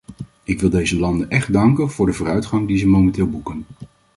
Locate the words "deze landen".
0.69-1.29